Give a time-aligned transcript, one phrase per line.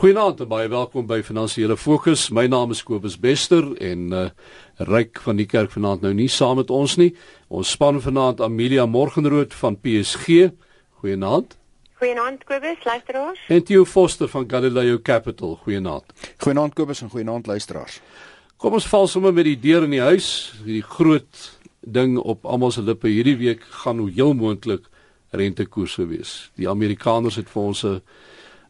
[0.00, 2.30] Goeienaand en baie welkom by Finansiële Fokus.
[2.32, 4.22] My naam is Kobus Bester en uh
[4.88, 7.10] Ryk van die kerk vanaand nou nie saam met ons nie.
[7.52, 10.46] Ons span vanaand Amelia Morgenrood van PSG.
[11.02, 11.52] Goeienaand.
[12.00, 13.42] Goeienaand Kobus, luisteraars.
[13.52, 15.58] En Theo Foster van Galileo Capital.
[15.66, 16.16] Goeienaand.
[16.46, 18.00] Goeienaand Kobus en goeienaand luisteraars.
[18.56, 20.30] Kom ons val sommer met die deur in die huis.
[20.64, 21.44] Die groot
[21.84, 24.88] ding op almal se lippe hierdie week gaan hoe heel moontlik
[25.36, 26.38] rentekoerse wees.
[26.56, 28.00] Die Amerikaners het vir ons 'n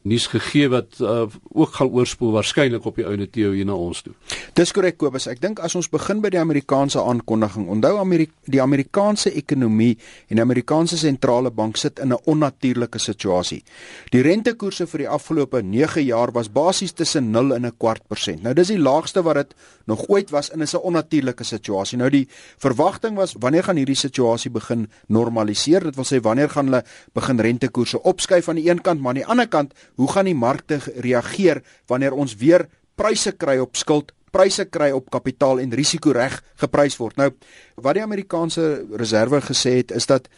[0.02, 4.00] nuus gegee wat uh, ook gaan oorspoel waarskynlik op die ouene Theo hier na ons
[4.02, 4.14] toe.
[4.56, 8.62] Dis korrek Kobus, ek dink as ons begin by die Amerikaanse aankondiging, onthou Amerika die
[8.62, 9.92] Amerikaanse ekonomie
[10.28, 13.62] en die Amerikaanse sentrale bank sit in 'n onnatuurlike situasie.
[14.10, 18.42] Die rentekoerse vir die afgelope 9 jaar was basies tussen 0 en 'n kwart persent.
[18.42, 19.54] Nou dis die laagste wat dit
[19.86, 21.98] nog ooit was is 'n onnatuurlike situasie.
[21.98, 25.80] Nou die verwagting was wanneer gaan hierdie situasie begin normaliseer?
[25.80, 29.22] Dit wil sê wanneer gaan hulle begin rentekoerse opskuif aan die een kant, maar aan
[29.22, 34.14] die ander kant hoe gaan die markte reageer wanneer ons weer pryse kry op skuld,
[34.32, 37.18] pryse kry op kapitaal en risiko reg geprys word.
[37.18, 37.30] Nou,
[37.82, 40.28] wat die Amerikaanse Reserve gesê het is dat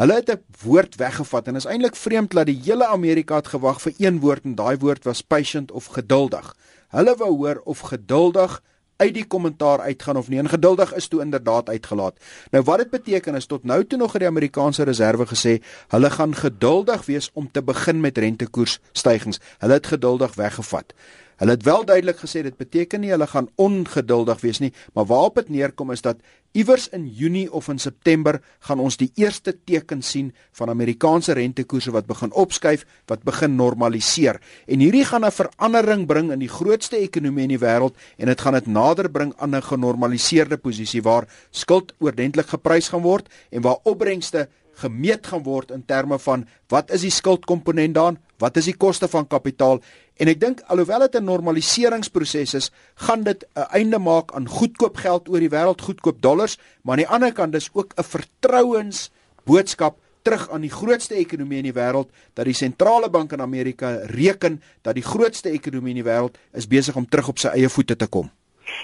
[0.00, 3.80] hulle het 'n woord weggevat en is eintlik vreemd dat die hele Amerika het gewag
[3.82, 6.56] vir een woord en daai woord was patient of geduldig.
[6.88, 8.62] Hulle wou hoor of geduldig
[9.00, 10.38] uit die kommentaar uitgaan of nie.
[10.38, 12.20] En geduldig is toe inderdaad uitgelaat.
[12.50, 15.56] Nou wat dit beteken is tot nou toe nog het die Amerikaanse Reserve gesê
[15.88, 19.40] hulle gaan geduldig wees om te begin met rentekoersstygings.
[19.58, 20.94] Hulle het geduldig weggevat.
[21.40, 25.38] Hulle het wel duidelik gesê dit beteken nie hulle gaan ongeduldig wees nie, maar waarop
[25.40, 26.18] dit neerkom is dat
[26.52, 31.94] iewers in Junie of in September gaan ons die eerste teken sien van Amerikaanse rentekoerse
[31.96, 34.36] wat begin opskuif, wat begin normaliseer.
[34.68, 38.40] En hierdie gaan 'n verandering bring in die grootste ekonomie in die wêreld en dit
[38.40, 43.62] gaan dit nader bring aan 'n genormaliseerde posisie waar skuld oordentlik geprys gaan word en
[43.62, 48.70] waar opbrengste gemeet gaan word in terme van wat is die skuldkomponent daan, wat is
[48.70, 49.80] die koste van kapitaal
[50.20, 52.70] en ek dink alhoewel dit 'n normaliseringsproses is,
[53.06, 57.04] gaan dit 'n einde maak aan goedkoop geld oor die wêreld, goedkoop dollars, maar aan
[57.04, 62.10] die ander kant dis ook 'n vertrouensboodskap terug aan die grootste ekonomie in die wêreld
[62.34, 66.68] dat die sentrale bank in Amerika reken dat die grootste ekonomie in die wêreld is
[66.68, 68.30] besig om terug op sy eie voete te kom.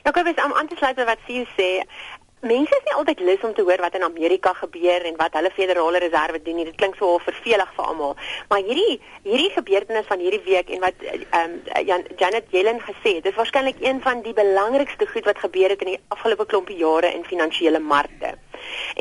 [0.05, 1.69] Ja, ek wil aan te sluit by wat jy sê.
[2.45, 5.51] Mense is nie altyd lus om te hoor wat in Amerika gebeur en wat hulle
[5.57, 6.67] federale reserve doen nie.
[6.69, 8.13] Dit klink so vervelig vir almal.
[8.51, 13.25] Maar hierdie hierdie gebeurtenis van hierdie week en wat ehm um, Janet Yellen gesê het,
[13.25, 17.15] dis waarskynlik een van die belangrikste goed wat gebeur het in die afgelope klompie jare
[17.15, 18.37] in finansiële markte.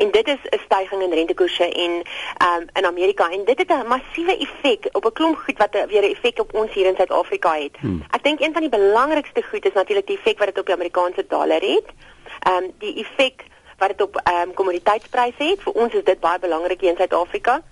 [0.00, 3.70] En dit is 'n stygings in rentekoerse en ehm um, in Amerika en dit het
[3.70, 6.96] 'n massiewe effek op 'n klomp goed wat weer 'n effek op ons hier in
[6.96, 7.76] Suid-Afrika het.
[7.80, 8.02] Hmm.
[8.10, 10.74] Ek dink een van die belangrikste goed is natuurlik die effek wat dit op die
[10.74, 13.44] Amerikaanse dollar het ehm um, die effek
[13.78, 15.62] wat dit op ehm um, kommoditeitspryse het.
[15.62, 17.62] Vir ons is dit baie belangrik hier in Suid-Afrika.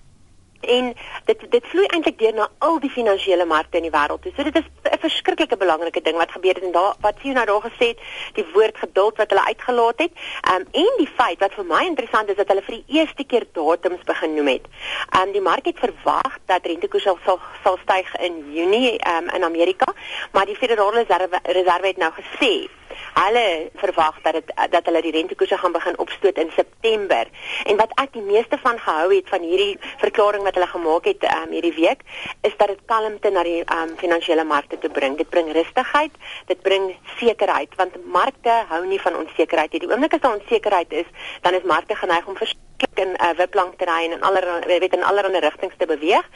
[0.61, 0.95] En
[1.25, 4.29] dit dit vloei eintlik deur na al die finansiële markte in die wêreld.
[4.37, 7.47] So dit is 'n verskriklike belangrike ding wat gebeur het en daar wat sien nou
[7.47, 7.99] daar gesê het,
[8.33, 10.13] die woord geduld wat hulle uitgelaat het.
[10.41, 13.25] Ehm um, en die feit wat vir my interessant is dat hulle vir die eerste
[13.25, 14.67] keer datums begin noem het.
[15.11, 19.35] Ehm um, die mark het verwag dat rentekoerse sal sal styg in Junie ehm um,
[19.35, 19.93] in Amerika,
[20.33, 22.69] maar die Federale Reserve, Reserve het nou gesê
[23.15, 27.29] Hulle verwag dat dit dat hulle die rentekoerse gaan begin opstoot in September.
[27.65, 31.27] En wat ek die meeste van gehou het van hierdie verklaring wat hulle gemaak het
[31.31, 32.03] um, hierdie week,
[32.43, 35.17] is dat dit kalmte na die um, finansiële markte toe bring.
[35.17, 36.19] Dit bring rustigheid,
[36.51, 36.91] dit bring
[37.21, 39.85] sekerheid want markte hou nie van onsekerheid nie.
[39.87, 41.09] Die oomblik as daar onsekerheid is,
[41.47, 44.79] dan is markte geneig om verskriklik in 'n uh, wiplank te ry en in allerlei
[44.79, 46.27] weet in allerlei rigtings te beweeg.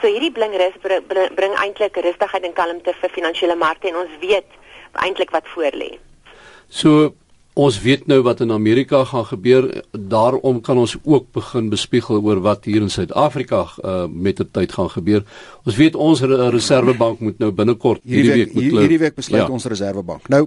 [0.00, 3.96] So hierdie bling rus bring, bring, bring eintlik rustigheid en kalmte vir finansiële markte en
[3.96, 4.48] ons weet
[4.92, 5.96] eintlik wat voor lê.
[6.68, 7.12] So
[7.52, 12.40] ons weet nou wat in Amerika gaan gebeur, daarom kan ons ook begin bespiegel oor
[12.40, 15.26] wat hier in Suid-Afrika uh, met die tyd gaan gebeur.
[15.68, 19.50] Ons weet ons reservebank moet nou binnekort hierdie week moet hierdie week besluit ja.
[19.52, 20.28] ons reservebank.
[20.32, 20.46] Nou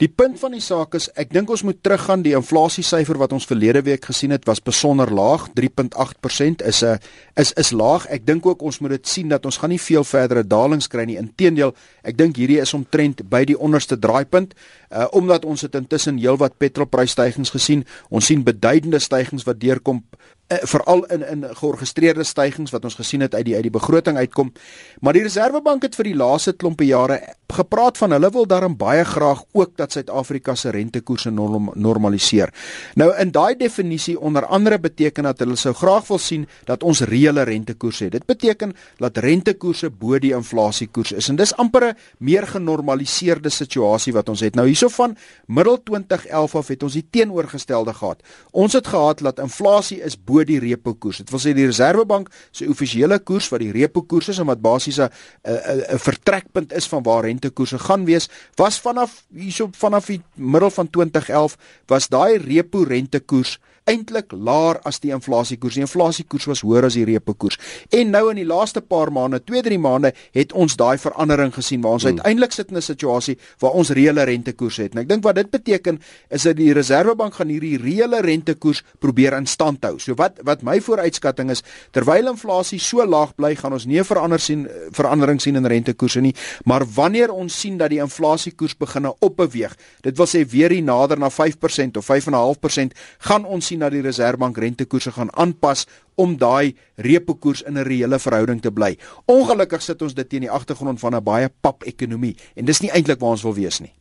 [0.00, 2.22] Die punt van die saak is ek dink ons moet teruggaan.
[2.24, 5.50] Die inflasie syfer wat ons verlede week gesien het was besonder laag.
[5.58, 6.96] 3.8% is 'n
[7.36, 8.06] is is laag.
[8.08, 11.04] Ek dink ook ons moet dit sien dat ons gaan nie veel verdere dalings kry
[11.04, 11.18] nie.
[11.18, 14.54] Inteendeel ek dink hierdie is omtrent by die onderste draaipunt.
[14.90, 20.02] Uh, omdat ons het intussen heelwat petrolprysstygings gesien ons sien beduidende stygings wat deurkom
[20.50, 24.52] veral in in georgestreerde stygings wat ons gesien het uit die uit die begroting uitkom.
[25.00, 27.20] Maar die Reserwebank het vir die laaste klompe jare
[27.50, 32.52] gepraat van hulle wil daarom baie graag ook dat Suid-Afrika se rentekoerse norm, normaliseer.
[32.94, 37.00] Nou in daai definisie onder andere beteken dat hulle sou graag wil sien dat ons
[37.00, 38.12] reële rentekoerse het.
[38.12, 44.12] Dit beteken dat rentekoerse bo die inflasiekoers is en dis amper 'n meer genormaliseerde situasie
[44.12, 44.54] wat ons het.
[44.54, 48.22] Nou hierso van middel 2011 af het ons die teenoorgestelde gehad.
[48.50, 51.20] Ons het gehad dat inflasie is bo die repo koers.
[51.22, 54.60] Dit wil sê die Reserwebank se offisiële koers wat die repo koers is en wat
[54.60, 55.10] basies 'n
[55.44, 60.90] 'n vertrekpunt is van waar rentekoerse gaan wees, was vanaf hierso vanaf die middel van
[60.90, 61.56] 2011
[61.86, 65.74] was daai repo rentekoers eintlik laer as die inflasiekoers.
[65.74, 67.58] Die inflasiekoers was hoër as die repo koers.
[67.90, 71.98] En nou in die laaste paar maande, 2-3 maande, het ons daai verandering gesien waar
[71.98, 72.18] ons hmm.
[72.18, 74.94] uiteindelik sit in 'n situasie waar ons reële rentekoers het.
[74.94, 79.36] En ek dink wat dit beteken is dat die Reserwebank gaan hierdie reële rentekoers probeer
[79.36, 79.98] in stand hou.
[79.98, 84.04] So wat wat my vooruitskatting is, terwyl inflasie so laag bly, gaan ons nie 'n
[84.04, 86.34] verandering sien verandering sien in rentekoerse nie,
[86.64, 91.18] maar wanneer ons sien dat die inflasiekoers begin opbeweeg, dit wil sê weer hier nader
[91.18, 95.86] na 5% of 5.5%, gaan ons sien dat die Reserwebank rentekoerse gaan aanpas
[96.20, 98.96] om daai repo koers in 'n reële verhouding te bly.
[99.26, 102.90] Ongelukkig sit ons dit teen die agtergrond van 'n baie pap ekonomie en dis nie
[102.90, 103.92] eintlik waar ons wil wees nie.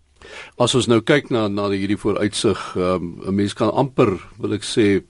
[0.57, 4.63] As ons nou kyk na na hierdie vooruitsig, um, 'n mens kan amper wil ek
[4.63, 5.03] sê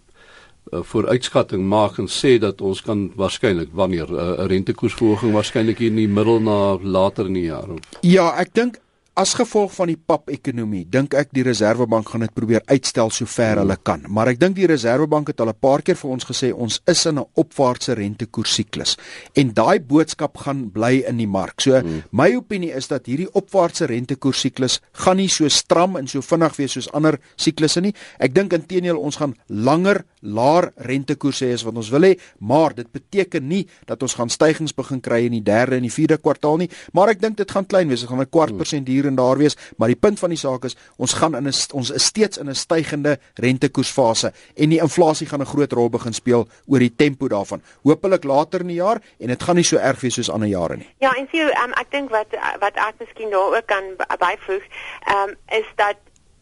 [0.71, 5.95] vooruitskatting maak en sê dat ons kan waarskynlik wanneer 'n uh, rentekoersverhoging waarskynlik hier in
[5.95, 7.67] die middel na later in die jaar.
[8.01, 8.79] Ja, ek dink
[9.19, 13.75] As gevolg van die pap-ekonomie, dink ek die Reserwebank gaan dit probeer uitstel sover hulle
[13.83, 14.05] kan.
[14.07, 17.05] Maar ek dink die Reserwebank het al 'n paar keer vir ons gesê ons is
[17.05, 18.95] in 'n opwaartse rentekoersiklus
[19.35, 21.59] en daai boodskap gaan bly in die mark.
[21.59, 22.03] So hmm.
[22.11, 26.71] my opinie is dat hierdie opwaartse rentekoersiklus gaan nie so stram en so vinnig wees
[26.71, 27.93] soos ander siklusse nie.
[28.19, 32.87] Ek dink intedeel ons gaan langer laer rentekoerse as wat ons wil hê, maar dit
[32.91, 36.57] beteken nie dat ons gaan stygings begin kry in die 3de en die 4de kwartaal
[36.57, 38.01] nie, maar ek dink dit gaan klein wees.
[38.01, 38.57] Dit gaan 'n kwart hmm.
[38.57, 41.47] persent hier en daar wees, maar die punt van die saak is ons gaan in
[41.47, 45.89] 'n ons is steeds in 'n stygende rentekoersfase en die inflasie gaan 'n groot rol
[45.89, 47.61] begin speel oor die tempo daarvan.
[47.83, 50.77] Hoopelik later in die jaar en dit gaan nie so erg wees soos ander jare
[50.77, 50.87] nie.
[50.99, 52.27] Ja, en sien um, ek dink wat
[52.59, 54.63] wat ek miskien daar ook kan byvoeg,
[55.07, 55.97] ehm um, is dat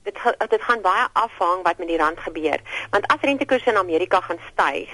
[0.08, 2.60] dit dit gaan baie afhang wat met die rand gebeur.
[2.92, 4.92] Want as rentekoerse in Amerika gaan styg,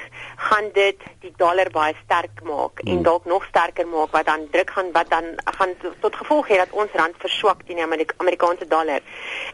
[0.49, 4.73] gaan dit die dollar baie sterk maak en dalk nog sterker maak wat dan druk
[4.75, 8.67] gaan wat dan gaan tot gevolg hê dat ons rand verswak teen die Amerika Amerikaanse
[8.67, 9.01] dollar.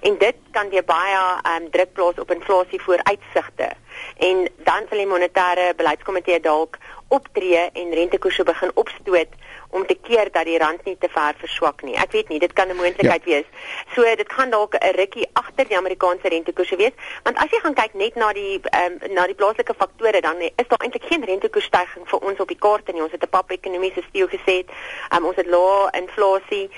[0.02, 1.20] En dit kan weer baie
[1.54, 3.70] um, druk plaas op inflasie vooruitsigte.
[4.18, 6.78] En dan sal die monetêre beleidskomitee dalk
[7.08, 9.34] optree en rentekoerse begin opstoot
[9.70, 11.96] om te keer dat die rand nie te ver verswak nie.
[11.96, 13.32] Ek weet nie, dit kan 'n moontlikheid ja.
[13.32, 13.48] wees.
[13.96, 17.74] So dit gaan dalk 'n rukkie agter die Amerikaanse rentekoerse wees, want as jy gaan
[17.74, 22.10] kyk net na die um, na die plaaslike faktore dan is daar eintlik geen rentekoersstygings
[22.10, 23.02] vir ons op die kaart nie.
[23.02, 24.66] Ons het 'n pap ekonomie se steel gesê,
[25.16, 26.70] um, ons het lae inflasie.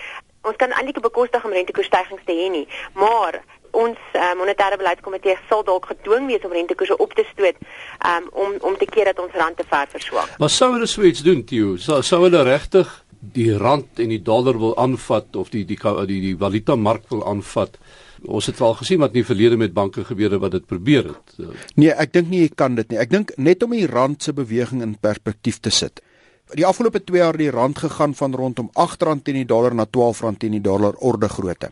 [0.43, 3.41] Ons kan eintlik bekostig om rentekoersstygings te hê nie, maar
[3.83, 7.57] ons uh, monetêre beleidskomitee sal dalk gedwing wees om rentekoerse op te stoot
[8.07, 10.35] um, om om te keer dat ons rand te ver verswak.
[10.41, 11.77] Maar sou hulle so iets doen, Theo?
[11.81, 12.91] Sou sou hulle regtig
[13.21, 17.09] die rand en die dollar wil aanvat of die die die die, die valuta mark
[17.13, 17.77] wil aanvat?
[18.21, 21.07] Ons het al gesien wat in die verlede met banke gebeur het wat dit probeer
[21.09, 21.55] het.
[21.73, 22.99] Nee, ek dink nie jy kan dit nie.
[23.01, 26.03] Ek dink net om die rand se beweging in perspektief te sit
[26.57, 30.37] die afgelope 2 jaar die rand gegaan van rondom R8 teen die dollar na R12
[30.37, 31.71] teen die dollar orde grootte.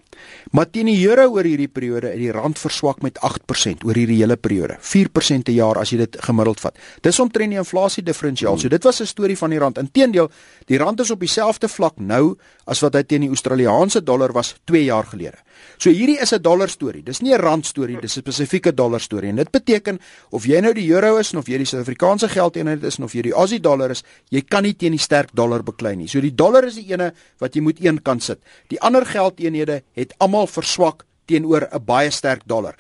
[0.52, 4.20] Maar teen die euro oor hierdie periode het die rand verswak met 8% oor hierdie
[4.22, 4.78] hele periode.
[4.80, 6.78] 4% per jaar as jy dit gemiddeld vat.
[7.02, 8.58] Dis omtrent die inflasie diferensiaal.
[8.58, 9.78] So dit was 'n storie van die rand.
[9.78, 10.30] Inteendeel,
[10.66, 14.56] die rand is op dieselfde vlak nou as wat hy teen die Australiese dollar was
[14.66, 15.38] 2 jaar gelede.
[15.78, 17.04] So hierdie is 'n dollar storie.
[17.04, 19.30] Dis nie 'n rand storie, dis 'n spesifieke dollar storie.
[19.30, 20.00] En dit beteken
[20.32, 23.34] of jy nou die euro is of jy die Suid-Afrikaanse geldeenheid is of jy die
[23.34, 26.08] Aussie dollar is, jy kan nie teen die sterk dollar beklei nie.
[26.08, 28.40] So die dollar is die ene wat jy moet een kant sit.
[28.70, 32.76] Die ander geldeenhede het almal verswak teenoor 'n baie sterk dollar.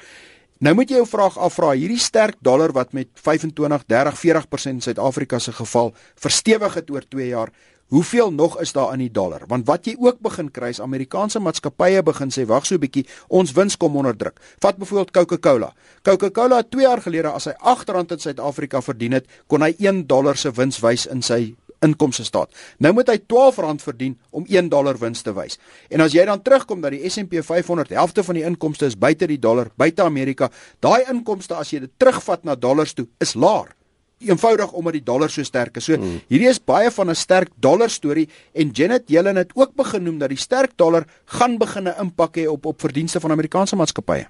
[0.59, 4.81] Nou moet jy jou vraag afvra, hierdie sterk dollar wat met 25, 30, 40% in
[4.81, 7.51] Suid-Afrika se geval verstewig het oor 2 jaar,
[7.89, 9.41] Hoeveel nog is daar in die dollar?
[9.49, 13.07] Want wat jy ook begin kry is Amerikaanse maatskappye begin sê wag so 'n bietjie,
[13.27, 14.37] ons wins kom onder druk.
[14.59, 15.73] Vat byvoorbeeld Coca-Cola.
[16.03, 20.07] Coca-Cola het 2 jaar gelede as hy R8 in Suid-Afrika verdien het, kon hy 1
[20.07, 22.53] dollar se wins wys in sy inkomste staat.
[22.77, 25.57] Nou moet hy R12 verdien om 1 dollar wins te wys.
[25.89, 29.27] En as jy dan terugkom dat die S&P 500 helfte van die inkomste is buite
[29.27, 33.78] die dollar, buite Amerika, daai inkomste as jy dit terugvat na dollars toe, is laer
[34.19, 35.85] eenvoudig omdat die dollar so sterk is.
[35.85, 36.21] So hmm.
[36.27, 40.17] hierdie is baie van 'n sterk dollar storie en Janet Yellen het ook begin noem
[40.19, 44.27] dat die sterk dollar gaan begin 'n impak hê op op verdienste van Amerikaanse maatskappye.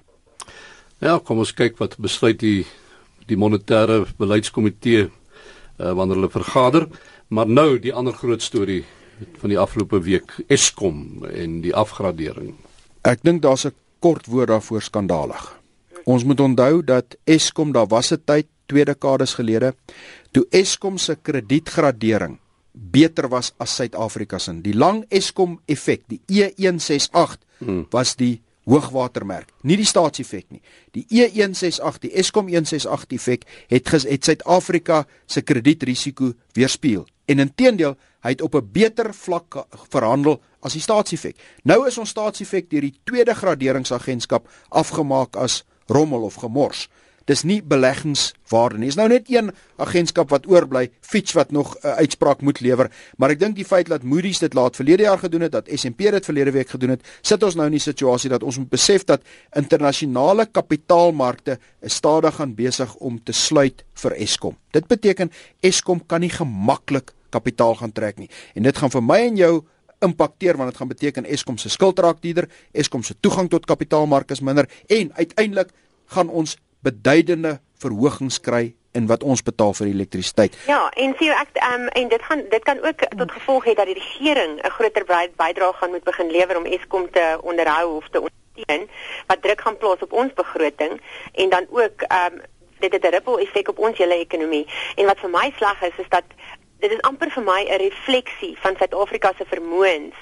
[1.00, 2.66] Ja, kom ons kyk wat besluit die
[3.26, 6.88] die monetêre beleidskomitee uh, wanneer hulle vergader.
[7.28, 8.84] Maar nou die ander groot storie
[9.38, 12.56] van die afgelope week Eskom en die afgradering?
[13.02, 15.60] Ek dink daar's 'n kort woord daarvoor skandalig.
[16.04, 19.74] Ons moet onthou dat Eskom daar was 'n tyd twee dekades gelede
[20.30, 22.38] toe Eskom se kredietgradering
[22.72, 24.54] beter was as Suid-Afrika se.
[24.62, 27.86] Die lang Eskom effek, die E168 hmm.
[27.90, 30.60] was die hoogwatermerk, nie die staatseffek nie.
[30.94, 37.06] Die E168, die Eskom 168 effek het het Suid-Afrika se kredietrisiko weerspieël.
[37.26, 41.36] En intedeel, hy het op 'n beter vlak verhandel as die staatseffek.
[41.64, 46.88] Nou is ons staatseffek deur die tweede graderingsagentskap afgemaak as rommel of gemors.
[47.28, 48.88] Dis nie beleggingswaarde nie.
[48.90, 49.50] Dis nou net een
[49.80, 53.64] agentskap wat oorbly, Fitch wat nog 'n uh, uitspraak moet lewer, maar ek dink die
[53.64, 56.90] feit dat Moody's dit laat verlede jaar gedoen het, dat S&P dit verlede week gedoen
[56.90, 59.22] het, sit ons nou in die situasie dat ons moet besef dat
[59.54, 64.56] internasionale kapitaalmarkte stadig gaan besig om te sluit vir Eskom.
[64.70, 68.28] Dit beteken Eskom kan nie gemaklik kapitaal gaan trek nie.
[68.54, 69.64] En dit gaan vir my en jou
[70.04, 74.30] impakteer want dit gaan beteken Eskom se skuld raak duurder, Eskom se toegang tot kapitaalmark
[74.30, 75.72] is minder en uiteindelik
[76.14, 80.56] gaan ons beduidende verhogings kry in wat ons betaal vir elektrisiteit.
[80.66, 83.86] Ja, en sien ek um, en dit gaan dit kan ook tot gevolg hê dat
[83.86, 85.04] die regering 'n groter
[85.36, 88.88] bydrae gaan moet begin lewer om Eskom te onderhou of te ondersteun
[89.26, 91.00] wat druk gaan plaas op ons begroting
[91.32, 92.40] en dan ook um,
[92.78, 94.66] dit het 'n ripple effek op ons hele ekonomie.
[94.96, 96.24] En wat vir my sleg is is dat
[96.78, 100.16] dit is amper vir my 'n refleksie van Suid-Afrika se vermoëns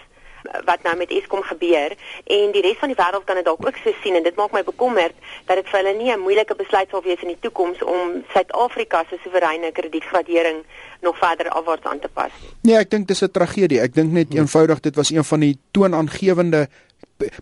[0.65, 3.77] wat nou met Eskom gebeur en die res van die wêreld kan dit dalk ook
[3.83, 5.15] so sien en dit maak my bekommerd
[5.47, 9.05] dat dit vir hulle nie 'n moeilike besluit sal wees in die toekoms om Suid-Afrika
[9.11, 10.65] se soewereine kredietgradering
[11.01, 12.33] nog verder afwaarts aan te pas.
[12.63, 13.81] Nee, ek dink dis 'n tragedie.
[13.81, 16.69] Ek dink net eenvoudig dit was een van die toonaangewende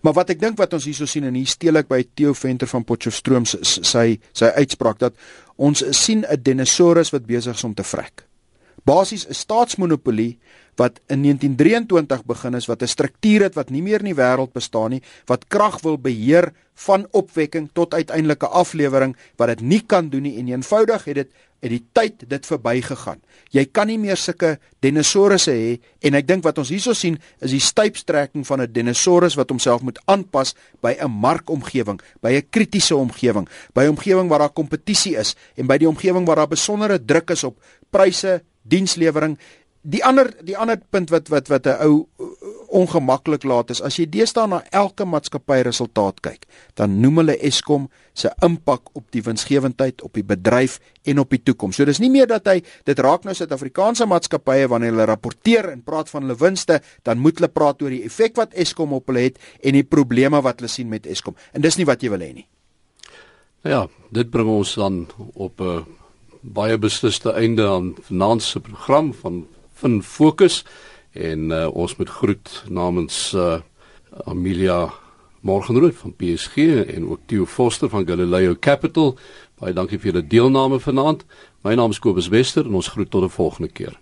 [0.01, 2.67] maar wat ek dink wat ons hierso sien en hier steel ek by Theo Venter
[2.67, 5.13] van Potchefstroom sy sy uitspraak dat
[5.55, 8.26] ons sien 'n dinosaurus wat besig is om te vrek
[8.87, 10.37] basies 'n staatsmonopolie
[10.77, 14.53] wat in 1923 begin is wat 'n struktuur het wat nie meer in die wêreld
[14.53, 20.09] bestaan nie wat krag wil beheer van opwekking tot uiteindelike aflewering wat dit nie kan
[20.09, 23.17] doen nie en eenvoudig het dit uit die tyd dit verbygegaan.
[23.53, 25.71] Jy kan nie meer sulke dinosourusse hê
[26.05, 29.81] en ek dink wat ons hierso sien is die stypstrekking van 'n dinosourus wat homself
[29.81, 35.17] moet aanpas by 'n markomgewing, by 'n kritiese omgewing, by 'n omgewing waar daar kompetisie
[35.17, 37.57] is en by die omgewing waar daar besondere druk is op
[37.89, 39.37] pryse, dienslewering.
[39.87, 42.25] Die ander die ander punt wat wat wat 'n ou uh,
[42.67, 46.45] ongemaklik laat is as jy deesdae na elke maatskappy resultaat kyk,
[46.75, 51.41] dan noem hulle Eskom se impak op die winsgewendheid op die bedryf en op die
[51.43, 51.77] toekoms.
[51.77, 55.83] So dis nie meer dat hy dit raak nou Suid-Afrikaanse maatskappye wanneer hulle rapporteer en
[55.85, 59.29] praat van hulle winste, dan moet hulle praat oor die effek wat Eskom op hulle
[59.29, 61.35] het en die probleme wat hulle sien met Eskom.
[61.53, 62.47] En dis nie wat jy wil hê nie.
[63.67, 65.85] Ja, dit bring ons dan op 'n uh
[66.53, 69.45] baie besliste einde aan vanaand se program van
[69.77, 70.63] van fokus
[71.11, 73.59] en uh, ons moet groet namens uh,
[74.25, 74.93] Amelia
[75.41, 76.57] Morgenrood van PSG
[76.95, 79.17] en ook Theo Foster van Galileo Capital.
[79.59, 81.25] Baie dankie vir julle deelname vanaand.
[81.61, 83.99] My naam is Kobus Wester en ons groet tot 'n volgende keer.